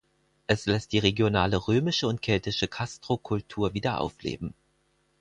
[0.47, 4.55] Es lässt die regionale römische und keltische Castrokultur wieder aufleben.